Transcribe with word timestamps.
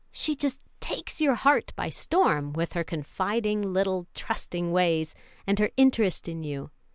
She 0.11 0.35
just 0.35 0.61
takes 0.79 1.21
your 1.21 1.35
heart 1.35 1.73
by 1.75 1.89
storm, 1.89 2.53
with 2.53 2.73
her 2.73 2.83
confiding, 2.83 3.61
little 3.61 4.07
trusting 4.15 4.71
ways 4.71 5.13
and 5.45 5.59
her 5.59 5.69
interest 5.77 6.27
in 6.27 6.41
you. 6.41 6.71